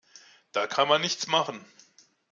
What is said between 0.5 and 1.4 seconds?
Da kann man nichts